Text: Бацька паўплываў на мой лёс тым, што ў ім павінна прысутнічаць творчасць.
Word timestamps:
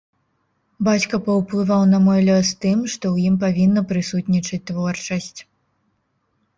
Бацька 0.87 1.19
паўплываў 1.27 1.83
на 1.93 1.99
мой 2.07 2.19
лёс 2.31 2.49
тым, 2.67 2.77
што 2.95 3.05
ў 3.13 3.31
ім 3.31 3.35
павінна 3.47 3.87
прысутнічаць 3.95 4.63
творчасць. 4.75 5.41